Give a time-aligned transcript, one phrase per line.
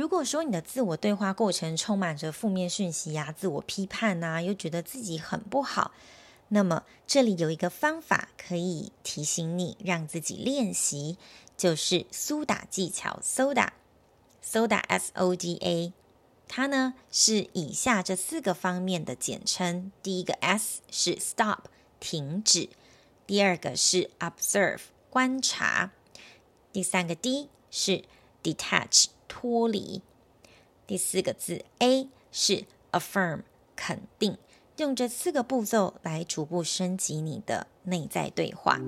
[0.00, 5.92] 如果说你的自我对话过程充满着负面讯息呀、自我批判呐，又觉得自己很不好，
[6.48, 11.18] 那么这里有一个方法可以提醒你，让自己练习，
[11.54, 15.92] 就是苏打技巧，Soda，Soda S O D A，
[16.48, 19.92] 它呢是以下这四个方面的简称。
[20.02, 21.64] 第一个 S 是 Stop，
[22.00, 22.70] 停止；
[23.26, 24.80] 第二个是 Observe，
[25.10, 25.90] 观察；
[26.72, 28.04] 第三个 D 是
[28.42, 29.08] Detach。
[29.30, 30.02] 脱离。
[30.88, 33.42] 第四个字 A 是 affirm，
[33.76, 34.36] 肯定。
[34.78, 38.80] 用这四个步骤来逐步升级你的内在对话。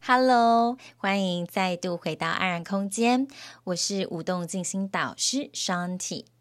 [0.00, 3.26] Hello，欢迎再度回到安然空间，
[3.64, 6.35] 我是舞动静心导师 Shanti。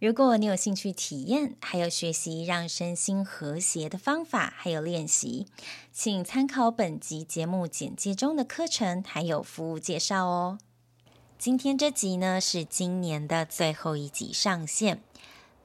[0.00, 5.46] 如果你有兴趣体验，还有学习让身心和谐的方法，还有练习，
[5.92, 10.58] 请参考本集节目简介中的课程，还有服务介绍哦。
[11.38, 15.02] 今天这集呢，是今年的最后一集上线，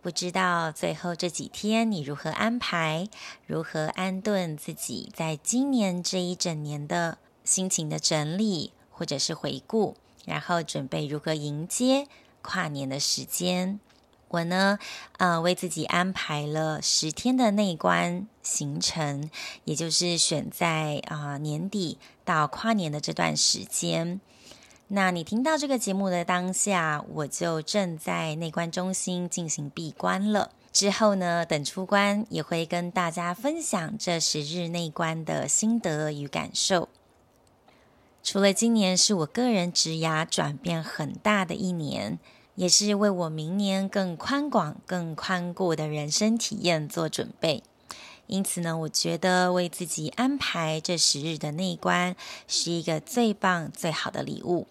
[0.01, 3.07] 不知道最后这几天你如何安排，
[3.47, 12.09] 如何安顿自己在今年这一整年的心情的整理，或者是回顾，然后准备如何迎接
[12.41, 13.79] 跨年的时间。
[14.35, 14.77] 我呢，
[15.17, 19.29] 呃，为自己安排了十天的内观行程，
[19.63, 24.19] 也就是选在啊、年底到跨年的这段时间。
[24.89, 30.51] 那你听到这个节目的当下，我就正在内观中心进行闭关了。
[30.73, 36.89] 之后呢，等出关也会跟大家分享这十日内观的心得与感受。
[38.21, 42.19] 除了今年是我个人职涯转变很大的一年。
[42.55, 47.63] 也是为我明年更宽广、更宽阔的人生体验做准备。
[48.27, 52.15] 因此呢，我觉得为自己安排这十日的内观
[52.47, 54.65] 是一个最棒、最好的礼物。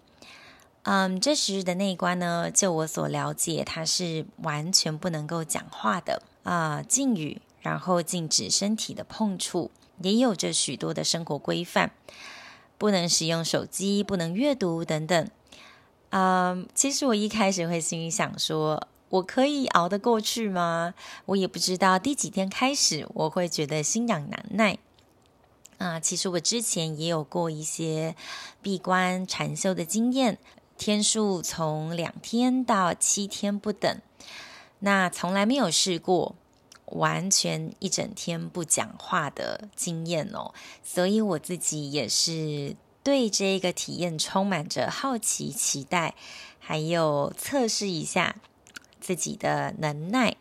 [0.83, 9.71] 嗯，这十日的内观呢，就我所了解，它是完全不能够讲话的啊，禁语，然后禁止身体的碰触，
[10.03, 11.93] 也有着许多的生活规范，
[12.77, 15.31] 不能使用手机，不能阅读等等。
[16.17, 20.95] 嗯其实我一开始会心里想说，我可以熬得过去吗？
[21.27, 24.79] 我也不知道第几天开始我会觉得心痒难耐。
[25.79, 28.15] 啊，其实我之前也有过一些
[28.63, 30.39] 闭关禅修的经验，
[30.79, 34.01] 天数从两天到七天不等。
[34.79, 36.37] 那从来没有试过
[36.87, 40.55] 完全一整天不讲话的经验哦，
[40.85, 42.77] 所以我自己也是。
[43.05, 46.15] 对这个体验充满着好奇、期待，
[46.59, 48.37] 还有测试一下
[48.99, 50.35] 自己的能耐。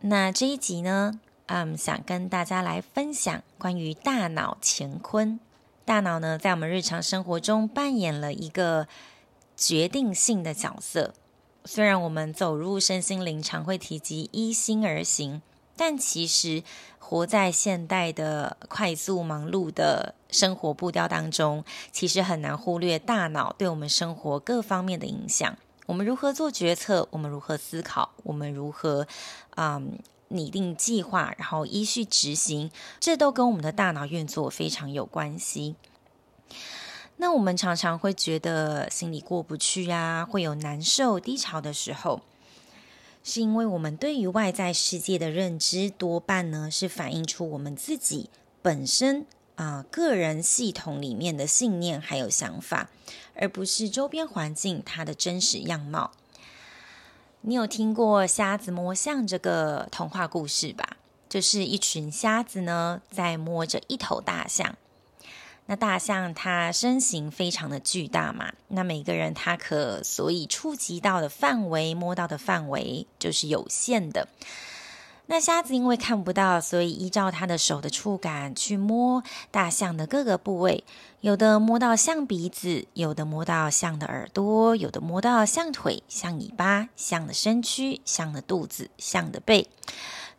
[0.00, 5.38] 那这一集呢，嗯，想跟大家来分享关于大脑乾坤。
[5.84, 8.88] 大脑呢，在我们日常生活中扮演了一个
[9.56, 11.14] 决定性的角色。
[11.64, 15.40] 虽然我们走入身心灵常会提及依心而行，
[15.76, 16.64] 但其实
[16.98, 25.56] 活在现代的快速忙碌的生活步调当中，其实很难忽略大脑对我们生活各方面的影响。
[25.86, 27.08] 我们如何做决策？
[27.10, 28.10] 我们如何思考？
[28.22, 29.06] 我们如何
[29.56, 29.98] 嗯
[30.28, 32.70] 拟定计划，然后依序执行？
[33.00, 35.74] 这都跟我们的大脑运作非常有关系。
[37.16, 42.20] 那我们常常会觉得心里过不去啊，会有难受、低潮的时候，
[43.24, 48.30] 是因为我们对于外在世界的认知多半呢是反映出我们自己
[48.62, 49.26] 本身。
[49.60, 52.88] 啊，个人系统里面的信念还有想法，
[53.34, 56.12] 而不是周边环境它的真实样貌。
[57.42, 60.96] 你有听过瞎子摸象这个童话故事吧？
[61.28, 64.78] 就是一群瞎子呢，在摸着一头大象。
[65.66, 74.26] 那大象它身形非常的巨大嘛，那每个人他可所以触及到的范围、摸到的范围就是有限的。
[75.30, 79.22] 那瞎子因为看不到，所以依照他的手的触感去摸
[79.52, 80.82] 大象的各个部位，
[81.20, 89.68] 有的摸到象鼻子，有的摸到象的耳朵，有的摸到象腿、象尾巴、象的身躯、象的肚子、象的背，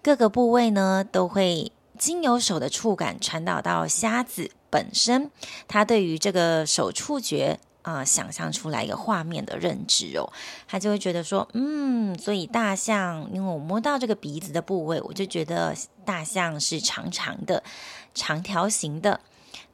[0.03, 5.31] 各个部位呢都会经由手的触感传导到瞎子本身，
[5.69, 7.61] 他对于这个手触觉。
[7.83, 10.31] 啊、想象出来一个画面的认知哦，
[10.67, 15.75] 他就会觉得说，嗯，所以大象，因为我摸到这个鼻子的部位，我就觉得
[16.05, 17.63] 大象是长长的、
[18.13, 19.19] 长条形的。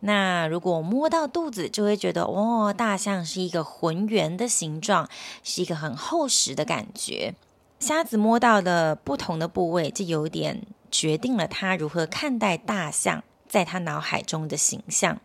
[0.02, 5.10] 那如果摸到肚子，就会觉得，哦，大象是一个浑圆的形状，
[5.44, 7.34] 是一个很厚实的感觉。
[7.80, 15.20] 瞎子摸到的不同的部位，就有点决定了他如何看待大象在他脑海中的形象。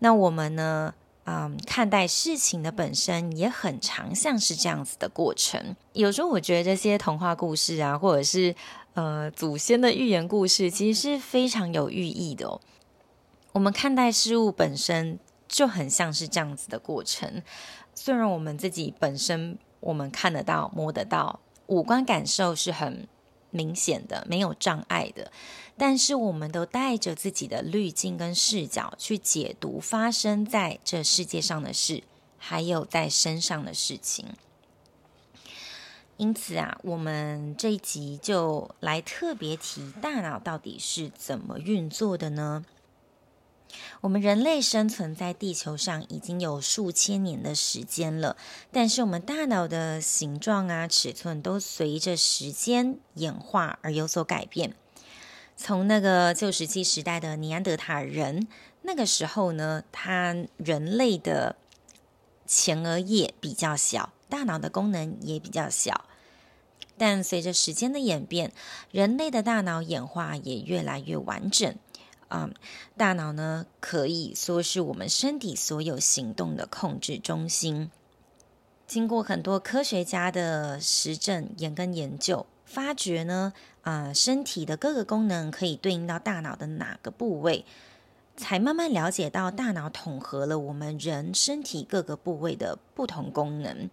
[0.00, 0.94] 那我们呢？
[1.28, 5.74] 嗯，看待事情的本身也很常像是这样子的过程。
[5.92, 8.54] 有时候我觉得这些童话故事啊，或者是
[8.94, 12.60] 呃祖先的寓言故事，其实是非常有寓意的。
[13.50, 15.18] 我们看待事物本身
[15.48, 17.42] 就很像是这样子的过程。
[17.92, 23.08] 虽然我们自己本身我们看得到、摸得到，五官感受是很
[23.50, 25.32] 明显的，没有障碍的。
[25.78, 32.02] 但是，我们都带着自己的滤镜跟视角去解读发生在这世界上的事，
[32.38, 34.26] 还有在身上的事情。
[36.16, 42.64] 因此啊，我们这一集就来特别提大脑到底是怎么运作的呢？
[44.00, 48.38] 我们人类生存在地球上已经有数千年的时间了，
[48.72, 54.74] 但是我们大脑的形状啊、尺寸都随着时间演化而有所改变。
[55.56, 58.46] 从那个旧石器时代的尼安德塔人，
[58.82, 61.56] 那个时候呢，他人类的
[62.46, 66.04] 前额叶比较小，大脑的功能也比较小。
[66.98, 68.52] 但随着时间的演变，
[68.90, 71.74] 人类的大脑演化也越来越完整。
[72.28, 72.52] 嗯，
[72.96, 77.90] 大脑呢，可以说是我们身体所有行动的控制中心。
[78.86, 83.54] 经过很多科学家的实证研跟研究，发觉呢。
[83.82, 87.64] 啊、身体的各个功能可以对应到大脑的哪个部位，
[88.36, 93.88] 才慢慢了解到大脑统合了我们人身体各个部位的不同功能。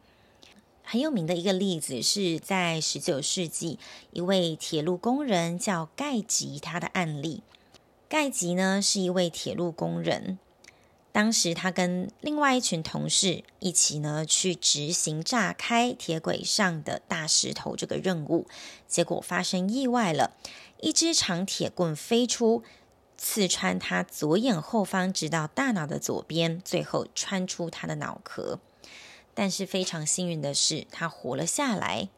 [0.81, 3.77] 很有名的一个例子是在十九世纪，
[4.13, 7.43] 一位铁路工人叫盖吉，他的案例。
[8.09, 10.39] 盖吉呢是一位铁路工人。
[11.13, 18.47] 当时他跟另外一群同事一起呢，去执行炸开铁轨上的大石头这个任务，
[18.87, 20.35] 结果发生意外了，
[20.81, 22.63] 一支长铁棍飞出，
[23.15, 28.59] 刺穿他左眼后方，直到大脑的左边，最后穿出他的脑壳。
[29.35, 32.09] 但是非常幸运的是，他活了下来。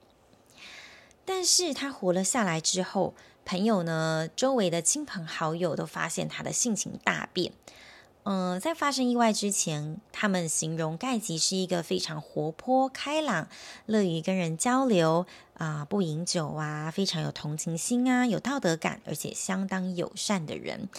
[1.25, 3.13] 但是他活了下来之后，
[3.43, 7.51] 朋友呢，周围的亲朋好友都发现他的性情大变。
[8.25, 13.47] 嗯、在发生意外之前，他们形容盖吉是一个非常活泼开朗、
[13.85, 20.89] 乐于跟人交流啊、不饮酒啊，非常有同情心啊，有道德感，而且相当友善的人。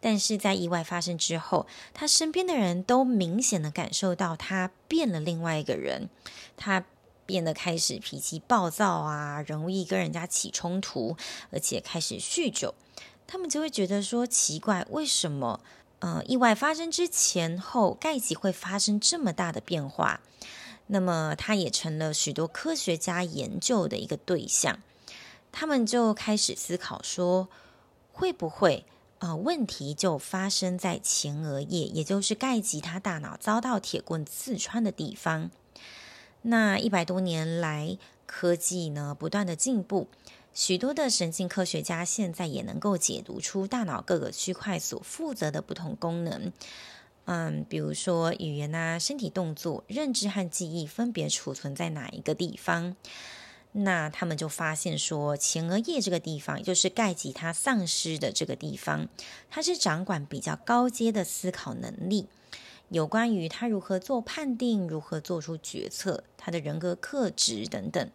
[0.00, 6.08] 但是在意外发生之后，他身边的人都明显的感受到他变了另外一个人，
[6.56, 6.84] 他
[7.24, 11.16] 变得开始脾气暴躁啊，容易跟人家起冲突，
[11.52, 12.74] 而且开始酗酒。
[13.28, 15.60] 他们就会觉得说奇怪，为什么？
[16.02, 20.20] 呃，意外发生之前后，盖吉会发生这么大的变化，
[20.88, 24.80] 那么他也成了许多科学家研究的一个对象。
[25.52, 27.48] 他们就开始思考说，
[28.10, 28.84] 会不会
[29.20, 35.52] 呃，问题就发生在前额叶，也就是盖吉他大脑遭到铁棍刺穿的地方。
[36.42, 37.96] 那一百多年来，
[38.26, 40.08] 科技呢不断的进步。
[40.54, 46.52] 许多的神经科学家现在也能够解读出大脑各个区块所负责的不同功能，
[47.24, 52.94] 嗯，比如说语言啊、身体动作、认知和记忆分别储存在哪一个地方。
[53.74, 59.08] 那他们就发现说，前额叶这个地方，也就是盖吉他丧失的这个地方，
[59.50, 62.26] 它是掌管比较高阶的思考能力，
[62.90, 68.10] 有关于他如何做判定、如何做出决策、他的人格特质等等。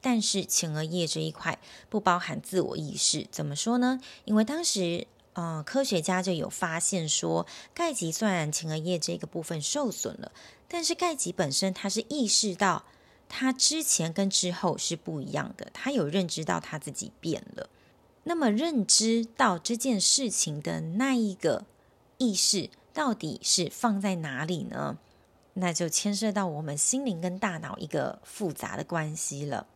[0.00, 4.00] 但是前额叶这一块不包含自我意识，怎么说呢？
[4.24, 10.32] 因为当时，呃，科学家就有发现说，盖吉虽然前额叶这个部分受损了，
[10.68, 12.84] 但是盖吉本身他是意识到
[13.28, 17.68] 他之前跟之后是不一样的，他有认知到他自己变了。
[18.24, 21.64] 那么认知到这件事情的那一个
[22.18, 24.98] 意识到底是放在哪里呢？
[25.54, 29.66] 那就牵涉到我们心灵跟大脑一个复杂的关系了。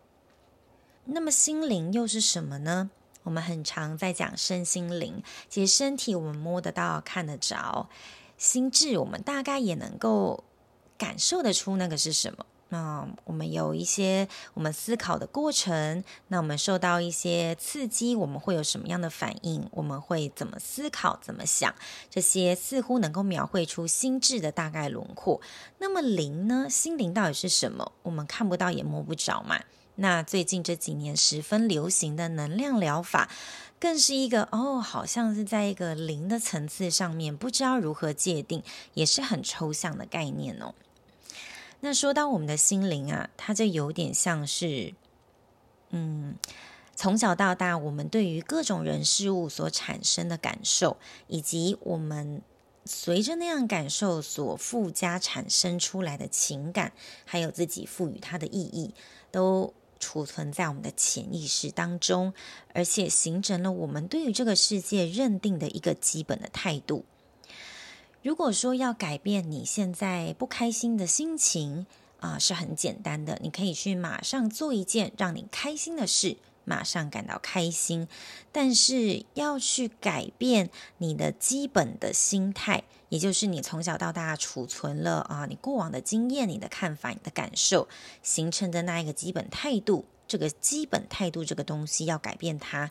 [1.05, 2.91] 那么心灵又是什么呢？
[3.25, 7.89] 我们很常在讲身心灵，其实身体我们摸得到、看得着，
[8.37, 10.45] 心智我们大概也能够
[10.99, 12.47] 感受得出那个是什么。
[12.69, 19.69] 那我们有一些我们思考的过程，那我们受到一些刺激，我们会有什么样的反应？
[19.73, 21.75] 我们会怎么思考、怎么想？
[22.09, 25.41] 这些似乎能够描绘出心智的大概轮廓。
[25.79, 26.67] 那么灵呢？
[26.71, 27.93] 心灵到底是什么？
[28.03, 29.61] 我们看不到也摸不着嘛。
[30.03, 33.31] 那最近这几年十分流行的能量疗法，
[33.79, 40.75] 更是一个哦，好像是在一个灵的层次上面，不知道如何界定，也是很抽象的概念哦。
[41.79, 44.93] 那说到我们的心灵啊，它就有点像是，
[45.91, 46.35] 嗯，
[46.97, 50.97] 从小到大，我们对于各种人事物所产生的感受，
[51.29, 52.43] 以及我们
[52.85, 56.93] 随着那样感受所附加产生出来的情感，
[57.25, 58.93] 还有自己赋予它的意义，
[59.31, 62.35] 都储存在我们的潜意识当中，
[62.75, 67.05] 而且形成了我们对于这个世界认定的一个基本的态度。
[68.21, 71.87] 如果说要改变你现在不开心的心情
[72.19, 78.09] 啊，是很简单的，你可以去马上做一件让你开心的事，马上感到开心。
[78.51, 87.89] 但是要去改变你的基本的心态，也就是你从小到大储存了啊，你过往的经验、你的看法、你的感受
[88.23, 92.91] 形成的那一个基本态度，这个基本态度这个东西要改变它，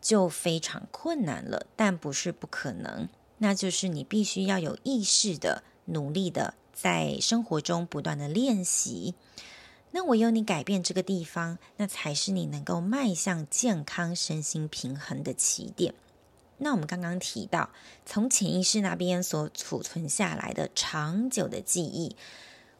[0.00, 3.08] 就非常困难了，但不是不可能。
[3.38, 9.14] 那就是你必须要有意识的、努力的，在生活中不断的练习。
[9.90, 15.94] 那唯有你改变这个地方，那才是你能够迈向健康身心平衡的起点。
[16.58, 17.70] 那我们刚刚提到，
[18.04, 22.16] 从潜意识那边所储存下来的长久的记忆，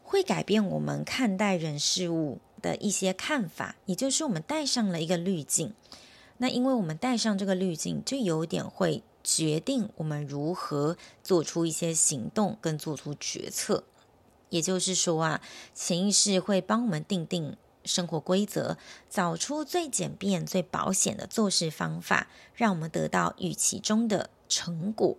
[0.03, 5.73] 会改变我们看待人事物的一些看法，也就是我们带上了一个滤镜。
[6.37, 9.03] 那因为我们带上这个滤镜，就有点会。
[9.21, 13.83] 决定我们如何做出一些行动跟做出决策，
[14.49, 15.41] 也就是说啊，
[15.73, 18.77] 潜意识会帮我们定定生活规则，
[19.09, 25.15] 找出最简便、最保险的做事方法，让我们得到预期中的成果。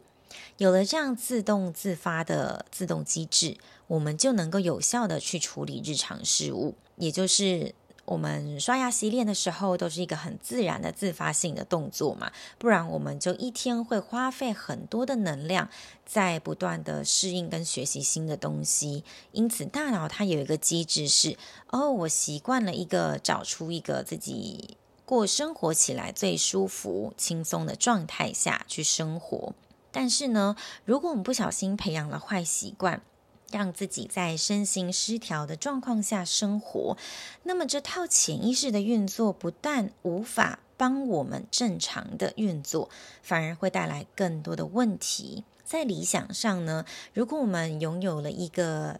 [0.58, 3.56] 有了这样自动自发的自动机制，
[3.88, 7.74] 我们就能够有效的去处理日常事务，也就是。
[8.10, 15.68] 我们刷牙洗脸的时候都是一个很自然的自发性的动作嘛，不然我们就一天会花费很多的能量
[16.04, 19.04] 在不断的适应跟学习新的东西。
[19.30, 21.36] 因此，大脑它有一个机制是：
[21.68, 29.54] 哦，我习惯了一个找出一个自己过生活起来最舒服、轻松的状态下去生活。
[29.92, 33.02] 但是呢，如果我们不小心培养了坏习惯，
[33.50, 36.96] 让自己在身心失调的状况下生活，
[37.42, 42.88] 那么这套潜意识的运作不但无法帮我们正常的运作，
[43.22, 45.44] 反而会带来更多的问题。
[45.64, 48.98] 在理想上呢，如果我们拥有了一个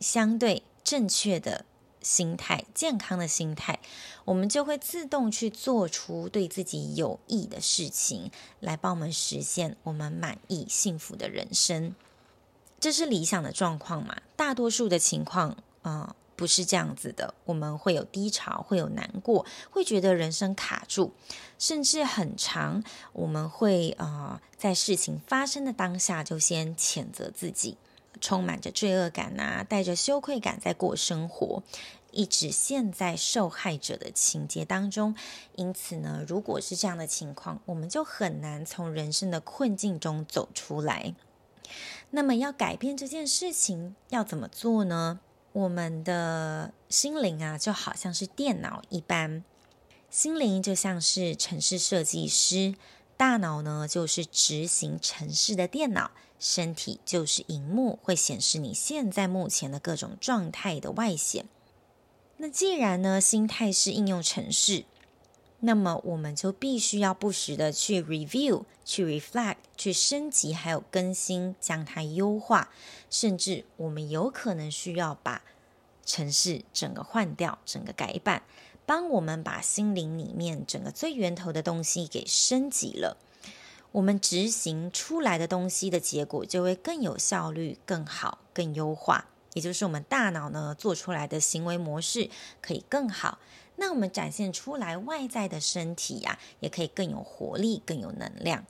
[0.00, 1.64] 相对正确的
[2.00, 3.78] 心态、健康的心态，
[4.24, 11.94] 我们就会自动去做出对自己有益的事情，来帮我们实现我们满意幸福的人生。
[12.82, 14.16] 这是理想的状况嘛？
[14.34, 17.32] 大多数的情况，啊、不是这样子的。
[17.44, 21.12] 我们会有低潮，会有难过，会觉得人生卡住，
[21.60, 22.82] 甚至很长。
[23.12, 27.78] 我们会啊、在事情发生的当下就先谴责自己，
[28.20, 31.62] 充满着罪恶感啊，带着羞愧感在过生活，
[32.10, 35.14] 一直陷在受害者的情节当中。
[35.54, 41.14] 因此呢，如果是这样的情况，我们就很难从人生的困境中走出来。
[42.14, 45.20] 那么要改变这件事情，要怎么做呢？
[45.52, 49.42] 我们的心灵啊，就好像是电脑一般，
[50.10, 52.74] 心灵就像是城市设计师，
[53.16, 61.46] 大脑呢就是执行城市的电脑，身体就是荧幕，会显示你现在目前的各种状态的外显。
[62.36, 64.84] 那既然呢，心态是应用城市。
[65.64, 72.68] 那么我们就必须要不时的去 review、去 reflect、去升级，还有更新，将它优化，
[73.08, 75.42] 甚至我们有可能需要把
[76.04, 78.42] 城市整个换掉、整个改版，
[78.84, 83.16] 帮我们把心灵里面整个最源头的东西给升级了。
[83.92, 92.28] 我们执行出来的东西的结果就会更有效率、更好、更优化，也就是我们大脑呢做出来的行为模式
[92.60, 93.38] 可以更好。
[93.82, 98.64] 那我们展现出来外在的身体呀、啊，也可以更有活力、更有能量。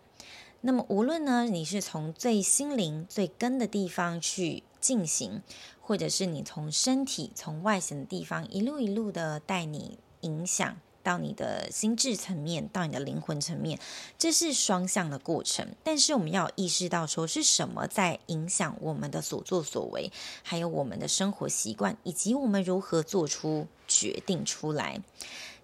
[0.62, 5.42] 那么，无论呢，你是从最心灵、最根的地方去进行，
[5.83, 10.78] 或者是你从身体、从外显的地方一路一路的带你影响。
[11.04, 13.76] 到你的心智层面，到你的灵魂层面，
[14.16, 15.66] 这是双向的过程。
[15.83, 20.12] 但是我们要意识到，说是什么在影响我们的所作所为，
[20.45, 23.66] 还有我们的生活习惯，以及我们如何做出
[24.02, 25.00] 决定出来。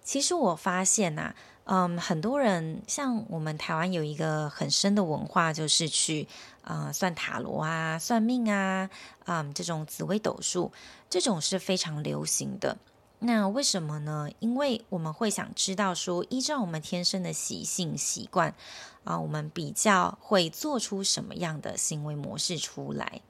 [0.03, 6.27] 其实我发现呐、啊，嗯，很多人像我们台湾有一个很深的文化，就是去
[6.63, 8.89] 啊、算塔罗啊、算命啊，
[9.25, 10.71] 嗯，这种紫微斗数，
[11.09, 12.77] 这种是非常流行的。
[13.19, 14.29] 那为什么呢？
[14.39, 18.55] 因为我们会想知道说，依照我们天生的习性习惯
[19.03, 23.21] 啊，我们比较会做出什么样的行为模式出来。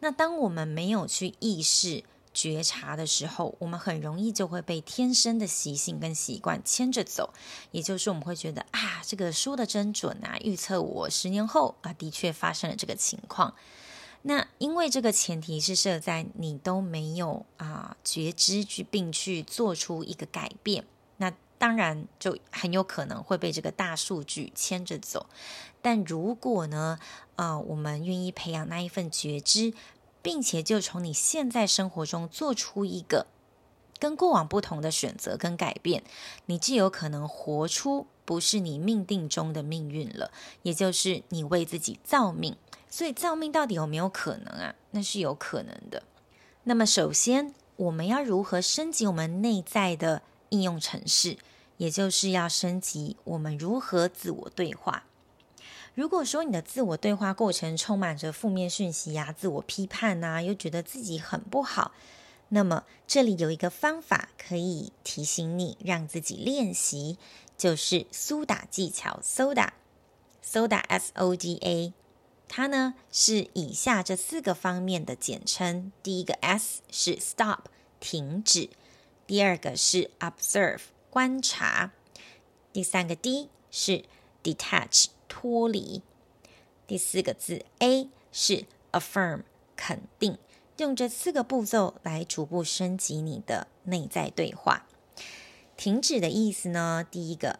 [0.00, 7.32] 那当我们没有去意识觉察的时候，我们很容易就会被天生的习性跟习惯牵着走，
[7.70, 13.54] 也就是我们会觉得啊，这个说的真准啊，预测我十年后啊，的确发生了这个情况。
[14.22, 20.84] 那因为这个前提是设在你都没有啊觉知去并去做出一个改变，
[21.18, 25.26] 那当然就很有可能会被这个大数据牵着走。
[25.80, 26.98] 但如果呢，
[27.36, 29.72] 啊，我们愿意培养那一份觉知，
[30.22, 33.26] 并且就从你现在生活中做出一个
[33.98, 36.02] 跟过往不同的选择跟改变，
[36.46, 40.30] 你就有可能活出不是你命定中的命运了，
[40.62, 42.56] 也就是你为自己造命。
[42.90, 44.74] 所以造命到底有没有可能啊？
[44.92, 46.02] 那是有可能的。
[46.64, 51.36] 那么首先，我们要如何升级我们内在的应用程式？
[51.76, 55.04] 也就是要升级我们如何自我对话。
[55.98, 61.90] 如果说你的自我对话过程充满着负面讯息呀、自我批判呐，又觉得自己很不好，
[62.50, 67.18] 那么这里有一个方法可以提醒你，让自己练习，
[67.56, 71.92] 就是苏打技巧 （Soda），Soda S-O-D-A。
[72.46, 77.62] 它呢是以下这四个方面的简称：第一个 S 是 Stop，
[77.98, 78.70] 停止；
[79.26, 81.90] 第二个是 Observe，观察；
[82.72, 84.04] 第三个 D 是
[84.44, 85.06] Detach。
[85.28, 86.02] 脱离。
[86.86, 89.42] 第四个字 A 是 affirm，
[89.76, 90.38] 肯定。
[90.78, 94.86] 用这四个步骤来逐步升级你的内在对话。
[95.76, 97.04] 停止的意思呢？
[97.10, 97.58] 第一个，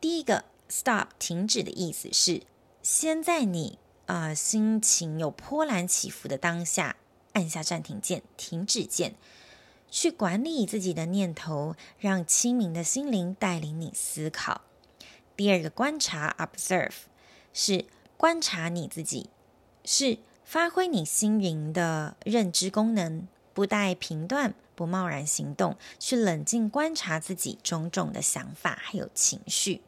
[0.00, 2.42] 第一个 stop，停止的意思是
[2.82, 6.96] 先在你啊、心情有波澜起伏的当下，
[7.32, 9.14] 按下暂停键，停止键，
[9.90, 14.62] 去管理自己的念头，让清明的心灵带领你思考。
[15.38, 16.90] 第二个观察 （observe）
[17.54, 17.84] 是
[18.16, 19.30] 观察你自己，
[19.84, 29.80] 是发挥你心灵的认知功能，不带评断，不贸然行动，去冷静观察自己种种的想法还有情绪。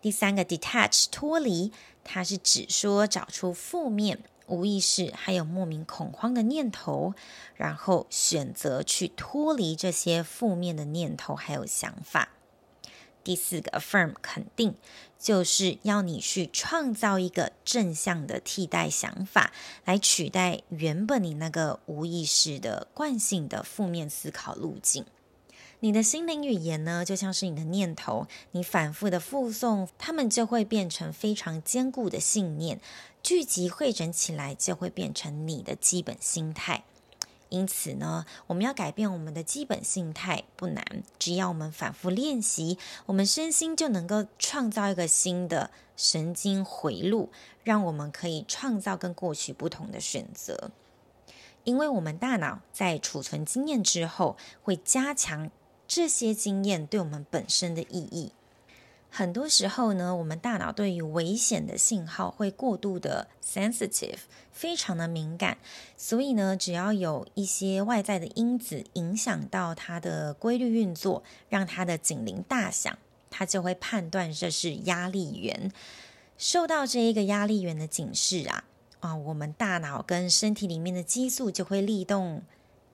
[0.00, 1.70] 第三个 detach 脱离，
[2.02, 7.12] 它是指说找出负面、无意识还有莫名恐慌的念头，
[7.56, 12.30] 然后选择去脱离这些负面的念头还有想法。
[13.22, 14.74] 第四个 affirm 肯定，
[15.18, 19.52] 就是要你去创造一个正向的替代想法，
[19.84, 25.04] 来取代原本你那个无意识的惯性的负面思考路径。
[25.82, 32.80] 你的心灵语言呢，就像是你的念头，你反复的复诵，它们就会变成非常坚固的信念，
[33.22, 36.84] 聚集汇整起来，就会变成你的基本心态。
[37.50, 40.84] 因此呢，我们要改变我们的基本心态不难，
[41.18, 47.30] 只要我们反复练习，我们身心就能够创造一个新的神经回路，
[47.62, 50.70] 让我们可以创造跟过去不同的选择。
[51.64, 55.50] 因为我们大脑在储存经验之后，会加强
[55.86, 58.32] 这些经验对我们本身的意义。
[59.10, 64.18] 很多时候呢，我们大脑对于危险的信号会过度的 sensitive，
[64.52, 65.58] 非常的敏感，
[65.96, 72.96] 所以呢，只要有一些外在的因子影响到它的规律运作，让它的警铃大响，
[73.28, 75.72] 它就会判断这是压力源。
[76.38, 78.64] 受到这一个压力源的警示啊，
[79.00, 82.42] 啊，我们大脑跟身体里面的激素就会立动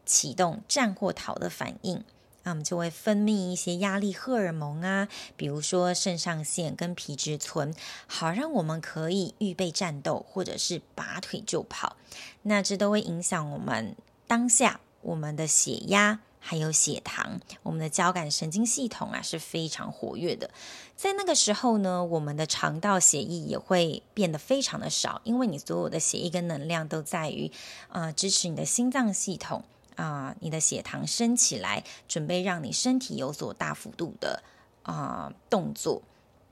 [0.07, 2.03] 启动战或逃的反应。
[2.47, 7.75] 那我们就会分泌一些压力荷尔蒙啊，比如说肾上腺跟皮质醇，
[8.07, 11.97] 好让我们可以预备战斗，或者是拔腿就跑。
[12.43, 13.97] 那这都会影响我们
[14.29, 20.49] 当下我们的血压还有血糖，我们的交感神经系统啊是非常活跃的。
[20.95, 27.51] 在那个时候呢，我们的肠道血液也会变得非常的少，因为你所有的血液跟能量都在于、
[27.89, 29.65] 呃、支持你的心脏系统。
[29.97, 34.43] 啊、你的血糖升起来，准备让你身体有所大幅度的
[34.85, 36.03] 啊、动作。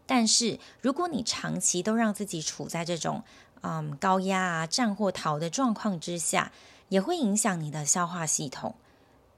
[0.06, 3.22] 但是，如果你长期都让自己处在这种
[3.62, 6.52] 嗯、高压啊、战或逃的状况之下，
[6.90, 8.74] 也会影响你的消化系统，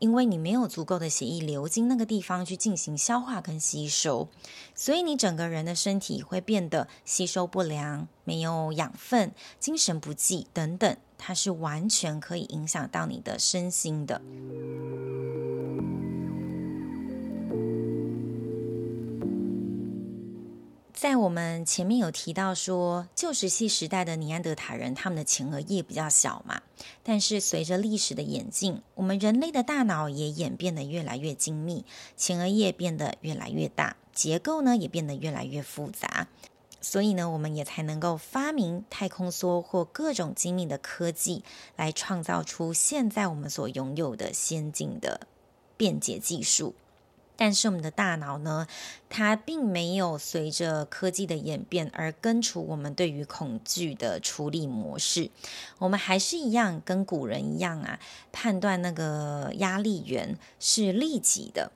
[0.01, 4.29] 因为你没有足够的血液流经那个地方去进行消化跟吸收，
[4.75, 10.97] 所以你整个人的身体会变得吸收不良、没有养分、精神不济等等。
[11.19, 14.21] 它是完全可以影响到你的身心的。
[20.93, 26.63] 在我们前面有提到说，旧石器时代的尼安德塔人，他们的前额叶比较小嘛。
[27.03, 31.85] 但是随着历史的演进，我们人类的大脑也演变得越来越精密，
[32.17, 36.29] 前额叶变得越来越大，结构呢也变得越来越复杂。
[36.89, 41.43] 所以呢，我们也才能够发明太空梭或各种精密的科技，
[41.75, 45.27] 来创造出现在我们所拥有的先进的
[45.77, 46.77] 便捷技术。
[47.35, 48.69] 但是我们的大脑呢，
[49.11, 55.33] 它并没有随着科技的演变而根除我们对于恐惧的处理模式。
[55.79, 57.99] 我们还是一样跟古人一样啊，
[58.31, 61.73] 判断那个压力源是立即的。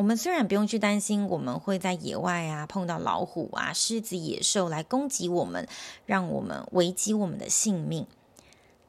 [0.00, 5.68] 我们虽然不用去担心我们会在野外啊碰到老虎啊、狮子、野兽来攻击我们，
[6.06, 8.06] 让我们危及我们的性命，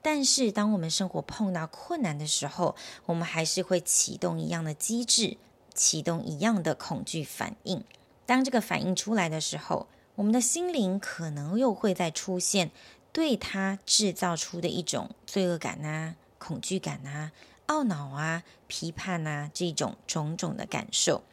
[0.01, 5.35] 但是当我们生活碰到困难的时候，我们还是会启动一样的机制，
[5.73, 7.83] 启动一样的恐惧反应。
[8.25, 12.71] 当这个反应出来的时候，我们的心灵可能又会再出现
[13.11, 17.33] 对它制造出的一种罪恶感啊、恐惧感啊。
[17.67, 21.23] 懊恼啊、批判啊，这种种种的感受。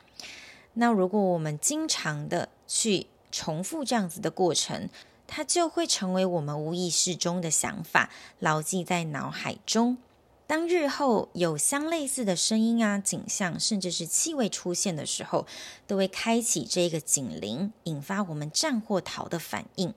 [0.74, 4.88] 那如果我们经常的去重复这样子的过程，
[5.26, 9.98] 它就会成为我们无意识中的想法，牢记在脑海中。
[10.46, 15.46] 当日后有相类似的声音啊、景象，甚至是气味出现的时候，
[15.86, 19.92] 都会开启这个警铃，引发我们战或逃的反应。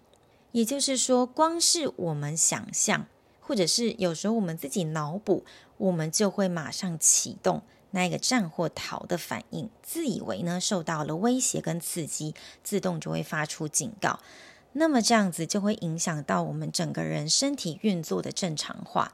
[0.52, 3.08] 也就是说，光是我们想象。
[3.52, 5.44] 或者是有时候我们自己脑补，
[5.76, 12.34] 我们就会马上启动那个战或逃的反应，自以为呢受到了威胁跟刺激，
[12.64, 14.22] 自动就会发出警告。
[14.72, 19.12] 那么这样子就会影响到我们整个人身体运作的正常化。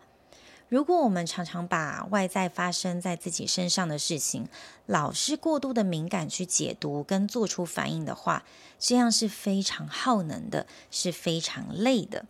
[0.69, 4.47] 如果我们常常把外在发生在自己身上的事情，
[4.86, 8.43] 老是过度的敏感去解读跟做出反应的话，
[8.78, 12.28] 这样是非常耗能的，是非常累的。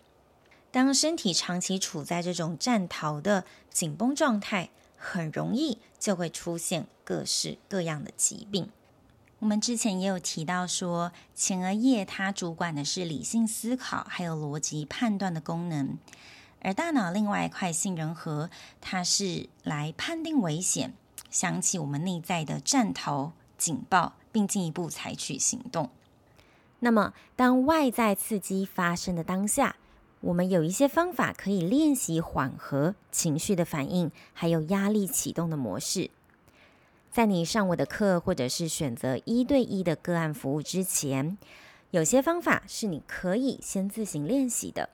[0.78, 8.70] 当身体长期处在这种战逃的紧绷状态，很容易就会出现各式各样的疾病。
[9.40, 15.98] 我们之前也有提到说，前额叶它主管的是理性思考还有逻辑判断的功能，
[16.62, 20.94] 而大脑另外一块杏仁核，它是来判定危险，
[21.32, 25.90] 想起我们内在的战逃警报，并进一步采取行动。
[26.82, 29.78] 那么，当外在刺激发生的当下，
[30.22, 36.10] 我们有一些方法可以练习缓和情绪的反应，还有压力启动的模式。
[37.12, 41.38] 在你上我的课，或者是选择一对一的个案服务之前，
[41.92, 44.90] 有些方法是你可以先自行练习的。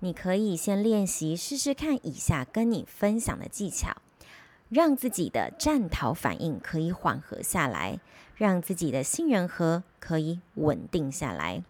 [0.00, 3.96] 你可以先练习试试看以下跟你分享的技巧，
[4.68, 7.98] 让自己的战逃反应可以缓和下来，
[8.34, 11.62] 让自己的杏仁核可以稳定下来。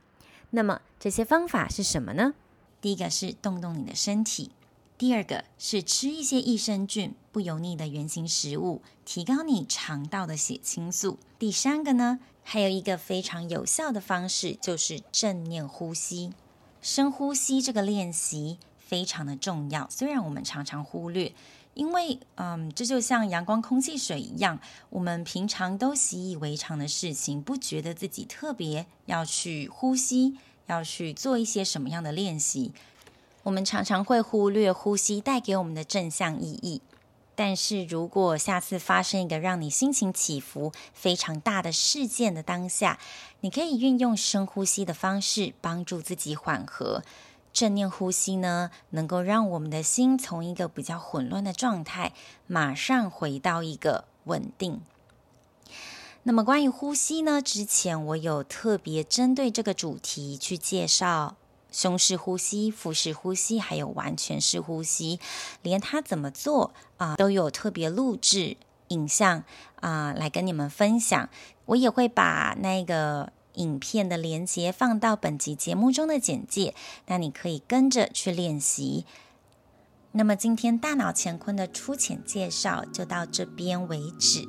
[0.51, 2.35] 那么这些方法是什么呢？
[2.81, 4.51] 第一个是动动你的身体，
[4.97, 11.19] 第二个是吃一些益生菌、不油腻的原型食物，提高你肠道的血清素。
[11.39, 16.33] 第三个呢，还有一个非常有效的方式，就是正念呼吸。
[16.81, 21.33] 深呼吸这个练习非常的重要，虽然我们常常忽略，
[21.75, 24.61] 因为嗯，这就像阳光、空气、水一样，
[24.91, 30.37] 我们平常都习以为常的事情，不觉得自己特别要去呼吸。
[30.67, 32.73] 要去做一些什么样的练习？
[33.43, 36.83] 我们常常会忽略呼吸带给我们的正向意义。
[37.35, 42.99] 但是如果下次发生一个让你心情起伏非常大的事件的当下，
[43.41, 47.03] 你可以运用深呼吸的方式帮助自己缓和。
[47.53, 52.13] 正念呼吸呢，能够让我们的心从一个比较混乱的状态，
[52.47, 54.81] 马上回到一个稳定。
[56.29, 61.37] 那么关于呼吸呢，之前我有特别针对这个主题去介绍
[61.71, 65.21] 胸式呼吸、腹式呼吸，还有完全式呼吸，
[65.63, 68.57] 连它怎么做啊、都有特别录制
[68.89, 69.45] 影像
[69.77, 71.29] 啊、来跟你们分享。
[71.67, 76.75] 我也会把那个影片的连接放到本集节目中的简介，
[77.07, 79.07] 那你可以跟着去练习。
[80.11, 84.49] 那么今天大脑乾坤的初浅介绍就到这边为止。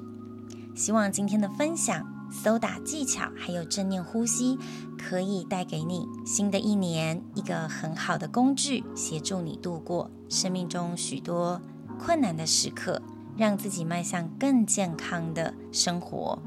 [0.77, 4.59] 希望今天的分享、搜打技巧还有正念呼吸，
[4.95, 11.59] 可以带给你新的一年一个很好的工具，协助你度过生命中许多
[11.99, 13.01] 困难的时刻，
[13.35, 16.37] 让自己迈向更健康的生活。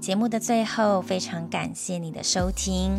[0.00, 2.98] 节目的最后，非常感谢你的收听。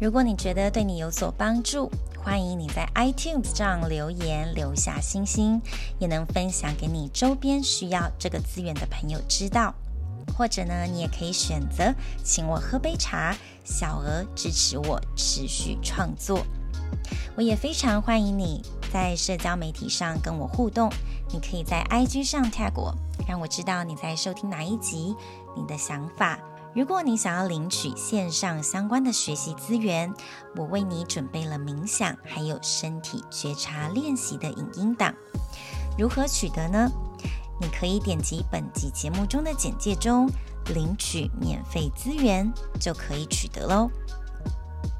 [0.00, 5.62] 如果你觉得对你有所帮助，欢迎你在 iTunes 上留言，留下星星，
[6.00, 9.72] 也能分享给你周边需要这个资源的朋友知道。
[10.36, 16.44] 或者呢，你也可以选择请我喝杯茶，小额支持我持续创作。
[17.36, 18.62] 我也非常欢迎你
[18.92, 20.90] 在社交媒体上跟我互动，
[21.32, 22.94] 你可以在 IG 上 tag 我，
[23.26, 25.14] 让我知道你在收听哪一集，
[25.56, 26.38] 你的想法，
[26.74, 30.12] 如果你想要领取线上相关的学习资源，
[30.56, 35.14] 我为你准备了冥想还有身体觉察练习的影音档。
[35.98, 36.90] 如何取得呢？
[37.60, 40.30] 你可以点击本集节目中的简介中
[40.74, 43.90] 领取免费资源，就可以取得喽。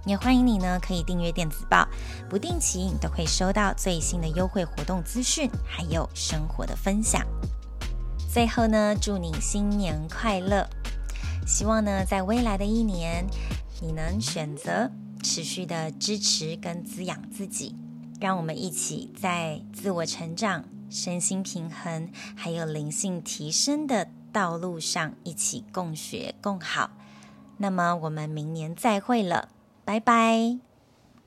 [0.05, 1.87] 也欢迎你呢，可以订阅电子报，
[2.29, 7.25] 不定期你都会收到最新的优惠活动资讯，还有生活的分享。
[8.33, 10.67] 最后呢，祝你新年快乐！
[11.47, 13.27] 希望呢，在未来的一年，
[13.81, 14.91] 你能选择
[15.23, 17.77] 持续的支持跟滋养自己。
[18.21, 26.91] 让我们一起在自我成长、身心平衡，还有灵性提升的道路上一起共学共好。
[27.59, 29.49] 那么，我们明年再会了，
[29.85, 30.68] 拜拜。